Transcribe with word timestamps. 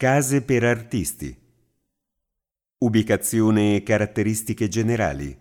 Case 0.00 0.40
per 0.40 0.64
artisti. 0.64 1.36
Ubicazione 2.78 3.76
e 3.76 3.82
caratteristiche 3.82 4.66
generali. 4.66 5.38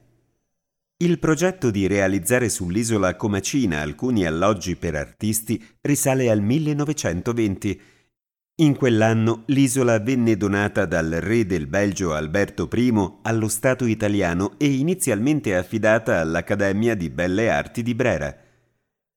Il 0.98 1.18
progetto 1.18 1.72
di 1.72 1.88
realizzare 1.88 2.50
sull'isola 2.50 3.16
Comacina 3.16 3.80
alcuni 3.80 4.26
alloggi 4.26 4.76
per 4.76 4.96
artisti 4.96 5.66
risale 5.80 6.30
al 6.30 6.42
1920. 6.42 7.82
In 8.56 8.76
quell'anno 8.76 9.44
l'isola 9.46 9.98
venne 10.00 10.36
donata 10.36 10.86
dal 10.86 11.10
re 11.10 11.46
del 11.46 11.68
Belgio 11.68 12.14
Alberto 12.14 12.68
I 12.70 12.94
allo 13.22 13.48
Stato 13.48 13.86
italiano 13.86 14.56
e 14.58 14.74
inizialmente 14.74 15.56
affidata 15.56 16.20
all'Accademia 16.20 16.96
di 16.96 17.10
Belle 17.10 17.50
Arti 17.50 17.82
di 17.82 17.96
Brera. 17.96 18.38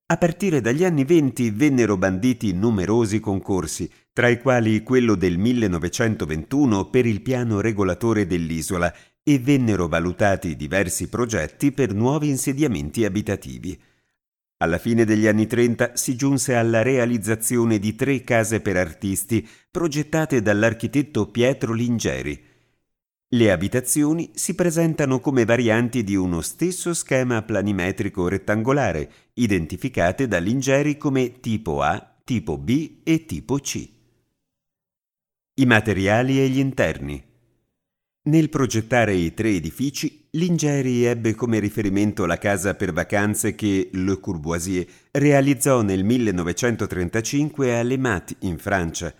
A 0.06 0.16
partire 0.18 0.60
dagli 0.60 0.84
anni 0.84 1.04
venti 1.04 1.50
vennero 1.50 1.96
banditi 1.96 2.52
numerosi 2.52 3.18
concorsi, 3.18 3.90
tra 4.12 4.28
i 4.28 4.40
quali 4.40 4.82
quello 4.82 5.14
del 5.14 5.38
1921 5.38 6.90
per 6.90 7.06
il 7.06 7.22
piano 7.22 7.60
regolatore 7.60 8.26
dell'isola, 8.26 8.92
e 9.24 9.38
vennero 9.38 9.86
valutati 9.86 10.56
diversi 10.56 11.08
progetti 11.08 11.70
per 11.70 11.94
nuovi 11.94 12.28
insediamenti 12.28 13.04
abitativi. 13.04 13.80
Alla 14.58 14.78
fine 14.78 15.04
degli 15.04 15.26
anni 15.26 15.46
30 15.46 15.96
si 15.96 16.16
giunse 16.16 16.54
alla 16.54 16.82
realizzazione 16.82 17.78
di 17.78 17.94
tre 17.94 18.22
case 18.22 18.60
per 18.60 18.76
artisti 18.76 19.46
progettate 19.70 20.42
dall'architetto 20.42 21.30
Pietro 21.30 21.72
Lingeri. 21.72 22.50
Le 23.28 23.50
abitazioni 23.50 24.30
si 24.34 24.54
presentano 24.54 25.18
come 25.20 25.44
varianti 25.44 26.04
di 26.04 26.14
uno 26.14 26.42
stesso 26.42 26.92
schema 26.92 27.42
planimetrico 27.42 28.28
rettangolare, 28.28 29.10
identificate 29.34 30.28
da 30.28 30.38
Lingeri 30.38 30.96
come 30.98 31.40
tipo 31.40 31.80
A, 31.80 32.20
tipo 32.24 32.58
B 32.58 32.98
e 33.02 33.24
tipo 33.24 33.56
C. 33.56 33.91
I 35.62 35.64
materiali 35.64 36.40
e 36.40 36.48
gli 36.48 36.58
interni. 36.58 37.22
Nel 38.24 38.48
progettare 38.48 39.14
i 39.14 39.32
tre 39.32 39.50
edifici, 39.50 40.26
Lingeri 40.32 41.04
ebbe 41.04 41.36
come 41.36 41.60
riferimento 41.60 42.26
la 42.26 42.36
casa 42.36 42.74
per 42.74 42.92
vacanze 42.92 43.54
che 43.54 43.88
Le 43.92 44.18
Courvoisier 44.18 44.84
realizzò 45.12 45.82
nel 45.82 46.02
1935 46.02 47.78
a 47.78 47.82
Le 47.84 47.96
Mat, 47.96 48.34
in 48.40 48.58
Francia, 48.58 49.14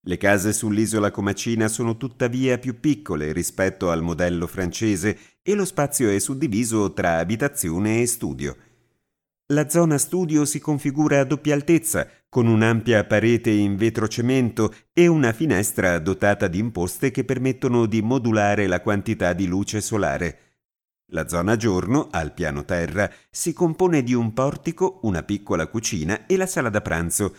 le 0.00 0.16
case 0.16 0.52
sull'isola 0.52 1.12
Comacina 1.12 1.68
sono 1.68 1.96
tuttavia 1.96 2.58
più 2.58 2.80
piccole 2.80 3.30
rispetto 3.30 3.90
al 3.90 4.02
modello 4.02 4.48
francese 4.48 5.16
e 5.40 5.54
lo 5.54 5.64
spazio 5.64 6.10
è 6.10 6.18
suddiviso 6.18 6.92
tra 6.92 7.18
abitazione 7.18 8.00
e 8.00 8.06
studio. 8.06 8.56
La 9.52 9.68
zona 9.68 9.98
studio 9.98 10.44
si 10.44 10.58
configura 10.58 11.20
a 11.20 11.24
doppia 11.24 11.54
altezza, 11.54 12.08
con 12.30 12.46
un'ampia 12.46 13.04
parete 13.04 13.50
in 13.50 13.76
vetrocemento 13.76 14.72
e 14.92 15.08
una 15.08 15.32
finestra 15.32 15.98
dotata 15.98 16.46
di 16.46 16.58
imposte 16.58 17.10
che 17.10 17.24
permettono 17.24 17.86
di 17.86 18.00
modulare 18.00 18.68
la 18.68 18.80
quantità 18.80 19.32
di 19.32 19.46
luce 19.46 19.80
solare. 19.80 20.38
La 21.12 21.26
zona 21.26 21.56
giorno, 21.56 22.06
al 22.12 22.32
piano 22.32 22.64
terra, 22.64 23.10
si 23.30 23.52
compone 23.52 24.04
di 24.04 24.14
un 24.14 24.32
portico, 24.32 25.00
una 25.02 25.24
piccola 25.24 25.66
cucina 25.66 26.26
e 26.26 26.36
la 26.36 26.46
sala 26.46 26.70
da 26.70 26.80
pranzo, 26.80 27.34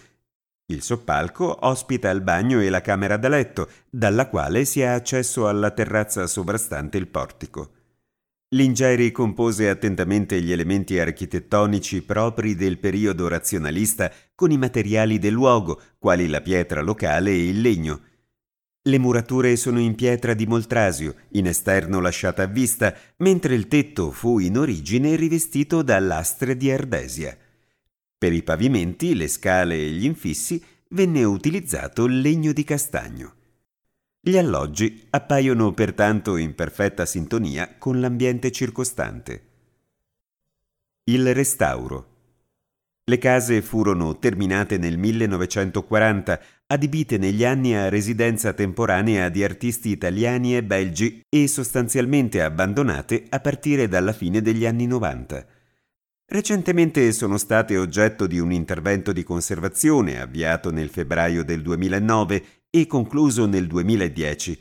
il 0.65 0.81
soppalco 0.81 1.65
ospita 1.67 2.09
il 2.09 2.21
bagno 2.21 2.61
e 2.61 2.69
la 2.69 2.81
camera 2.81 3.17
da 3.17 3.27
letto, 3.27 3.69
dalla 3.89 4.27
quale 4.27 4.63
si 4.65 4.81
ha 4.81 4.93
accesso 4.93 5.47
alla 5.47 5.71
terrazza 5.71 6.27
sovrastante 6.27 6.97
il 6.97 7.07
portico. 7.07 7.71
Lingeri 8.53 9.11
compose 9.11 9.69
attentamente 9.69 10.41
gli 10.41 10.51
elementi 10.51 10.99
architettonici 10.99 12.01
propri 12.01 12.53
del 12.53 12.79
periodo 12.79 13.29
razionalista 13.29 14.11
con 14.35 14.51
i 14.51 14.57
materiali 14.57 15.19
del 15.19 15.31
luogo, 15.31 15.79
quali 15.97 16.27
la 16.27 16.41
pietra 16.41 16.81
locale 16.81 17.31
e 17.31 17.47
il 17.47 17.61
legno. 17.61 18.01
Le 18.81 18.97
murature 18.97 19.55
sono 19.55 19.79
in 19.79 19.95
pietra 19.95 20.33
di 20.33 20.45
Moltrasio, 20.45 21.15
in 21.29 21.47
esterno 21.47 22.01
lasciata 22.01 22.43
a 22.43 22.47
vista, 22.47 22.93
mentre 23.17 23.55
il 23.55 23.69
tetto 23.69 24.11
fu 24.11 24.39
in 24.39 24.57
origine 24.57 25.15
rivestito 25.15 25.81
da 25.81 25.97
lastre 25.99 26.57
di 26.57 26.69
ardesia. 26.69 27.37
Per 28.17 28.33
i 28.33 28.43
pavimenti, 28.43 29.15
le 29.15 29.29
scale 29.29 29.75
e 29.75 29.91
gli 29.91 30.03
infissi 30.03 30.61
venne 30.89 31.23
utilizzato 31.23 32.05
legno 32.05 32.51
di 32.51 32.65
castagno. 32.65 33.35
Gli 34.23 34.37
alloggi 34.37 35.07
appaiono 35.09 35.73
pertanto 35.73 36.37
in 36.37 36.53
perfetta 36.53 37.07
sintonia 37.07 37.77
con 37.79 37.99
l'ambiente 37.99 38.51
circostante. 38.51 39.45
Il 41.05 41.33
restauro. 41.33 42.09
Le 43.03 43.17
case 43.17 43.63
furono 43.63 44.19
terminate 44.19 44.77
nel 44.77 44.99
1940, 44.99 46.39
adibite 46.67 47.17
negli 47.17 47.43
anni 47.43 47.75
a 47.75 47.89
residenza 47.89 48.53
temporanea 48.53 49.27
di 49.29 49.43
artisti 49.43 49.89
italiani 49.89 50.55
e 50.55 50.63
belgi 50.63 51.23
e 51.27 51.47
sostanzialmente 51.47 52.43
abbandonate 52.43 53.25
a 53.27 53.39
partire 53.39 53.87
dalla 53.87 54.13
fine 54.13 54.43
degli 54.43 54.67
anni 54.67 54.85
90. 54.85 55.43
Recentemente 56.27 57.11
sono 57.11 57.39
state 57.39 57.75
oggetto 57.75 58.27
di 58.27 58.37
un 58.37 58.51
intervento 58.51 59.11
di 59.11 59.23
conservazione 59.23 60.21
avviato 60.21 60.71
nel 60.71 60.89
febbraio 60.89 61.43
del 61.43 61.63
2009 61.63 62.60
e 62.71 62.87
concluso 62.87 63.45
nel 63.45 63.67
2010. 63.67 64.59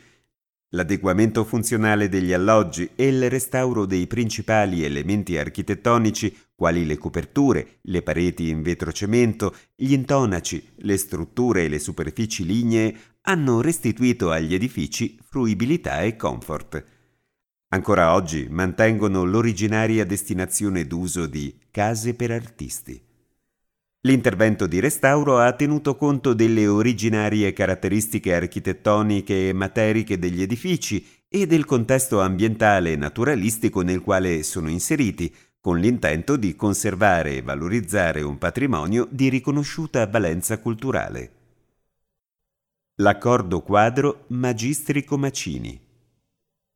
L'adeguamento 0.72 1.44
funzionale 1.44 2.10
degli 2.10 2.34
alloggi 2.34 2.91
e 2.94 3.06
il 3.06 3.31
restauro 3.31 3.87
dei 3.87 4.06
principali 4.06 4.84
elementi 4.84 5.38
architettonici, 5.38 6.37
quali 6.54 6.84
le 6.84 6.99
coperture, 6.99 7.78
le 7.84 8.03
pareti 8.03 8.50
in 8.50 8.60
vetrocemento, 8.60 9.56
gli 9.75 9.94
intonaci, 9.94 10.62
le 10.76 10.99
strutture 10.99 11.65
e 11.65 11.69
le 11.69 11.78
superfici 11.78 12.44
lignee, 12.44 12.94
hanno 13.22 13.62
restituito 13.62 14.31
agli 14.31 14.53
edifici 14.53 15.19
fruibilità 15.22 16.03
e 16.03 16.16
comfort 16.16 16.99
ancora 17.72 18.15
oggi 18.15 18.49
mantengono 18.49 19.25
l'originaria 19.25 20.04
destinazione 20.04 20.87
d'uso 20.87 21.26
di 21.26 21.56
case 21.70 22.15
per 22.15 22.31
artisti. 22.31 23.09
L'intervento 24.03 24.66
di 24.66 24.81
restauro 24.81 25.38
ha 25.38 25.53
tenuto 25.53 25.97
conto 25.97 26.33
delle 26.33 26.66
originarie 26.66 27.53
caratteristiche 27.53 28.34
architettoniche 28.34 29.49
e 29.49 29.53
materiche 29.53 30.19
degli 30.19 30.41
edifici 30.41 31.06
e 31.28 31.47
del 31.47 31.66
contesto 31.66 32.21
ambientale 32.21 32.93
e 32.93 32.97
naturalistico 32.97 33.83
nel 33.83 34.00
quale 34.00 34.43
sono 34.43 34.71
inseriti, 34.71 35.34
con 35.61 35.78
l'intento 35.78 36.37
di 36.37 36.56
conservare 36.56 37.37
e 37.37 37.43
valorizzare 37.43 38.22
un 38.22 38.38
patrimonio 38.38 39.06
di 39.11 39.28
riconosciuta 39.28 40.06
valenza 40.06 40.59
culturale. 40.59 41.32
L'accordo 42.97 43.61
quadro 43.61 44.25
Magistri 44.28 45.05
Comacini 45.05 45.88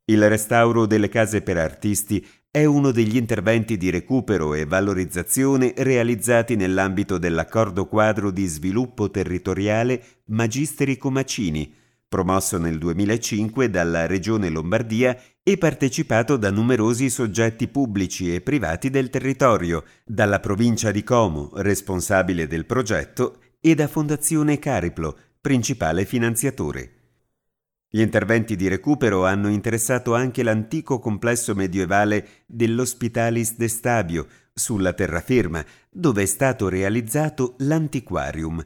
il 0.07 0.29
restauro 0.29 0.85
delle 0.85 1.09
case 1.09 1.41
per 1.41 1.57
artisti 1.57 2.27
è 2.55 2.65
uno 2.67 2.93
degli 2.93 3.17
interventi 3.17 3.77
di 3.77 3.91
recupero 3.91 4.55
e 4.55 4.65
valorizzazione 4.65 5.75
realizzati 5.77 6.55
nell'ambito 6.55 7.19
dell'accordo 7.19 7.87
quadro 7.87 8.31
di 8.31 8.47
sviluppo 8.47 9.11
territoriale 9.11 10.01
Magisteri 10.27 10.97
Comacini, 10.97 11.75
promosso 12.07 12.57
nel 12.57 12.79
2005 12.79 13.69
dalla 13.71 14.07
Regione 14.07 14.51
Lombardia 14.51 15.21
e 15.43 15.59
partecipato 15.59 16.37
da 16.37 16.53
numerosi 16.53 17.11
soggetti 17.11 17.67
pubblici 17.67 18.33
e 18.33 18.41
privati 18.41 18.89
del 18.89 19.11
territorio, 19.11 19.83
dalla 20.05 20.39
provincia 20.39 20.93
di 20.93 21.03
Como, 21.03 21.51
responsabile 21.55 22.47
del 22.47 22.67
progetto, 22.67 23.41
e 23.61 23.75
da 23.75 23.89
Fondazione 23.89 24.61
Cariplo, 24.61 25.19
principale 25.41 26.05
finanziatore. 26.05 26.94
Gli 27.95 28.01
interventi 28.01 28.57
di 28.57 28.67
recupero 28.67 29.25
hanno 29.25 29.49
interessato 29.49 30.17
anche 30.17 30.43
l'antico 30.43 30.99
complesso 30.99 31.55
medievale 31.55 32.43
dell'Hospitalis 32.45 33.55
de 33.57 33.69
Stabio, 33.69 34.27
sulla 34.53 34.93
terraferma, 34.93 35.65
dove 35.91 36.23
è 36.23 36.27
stato 36.27 36.69
realizzato 36.69 37.55
l'antiquarium. 37.59 38.61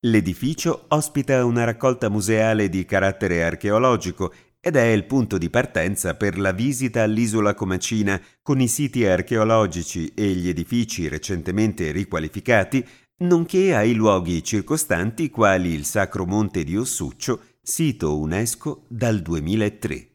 L'edificio 0.00 0.84
ospita 0.88 1.42
una 1.46 1.64
raccolta 1.64 2.10
museale 2.10 2.68
di 2.68 2.84
carattere 2.84 3.42
archeologico 3.42 4.34
ed 4.60 4.76
è 4.76 4.84
il 4.84 5.06
punto 5.06 5.38
di 5.38 5.48
partenza 5.48 6.14
per 6.14 6.38
la 6.38 6.52
visita 6.52 7.02
all'isola 7.02 7.54
Comacina 7.54 8.20
con 8.42 8.60
i 8.60 8.68
siti 8.68 9.06
archeologici 9.06 10.12
e 10.14 10.26
gli 10.26 10.50
edifici 10.50 11.08
recentemente 11.08 11.90
riqualificati, 11.90 12.86
nonché 13.22 13.74
ai 13.74 13.94
luoghi 13.94 14.44
circostanti 14.44 15.30
quali 15.30 15.72
il 15.72 15.86
Sacro 15.86 16.26
Monte 16.26 16.64
di 16.64 16.76
Ossuccio 16.76 17.40
sito 17.64 18.16
UNESCO 18.16 18.84
dal 18.88 19.22
2003. 19.22 20.11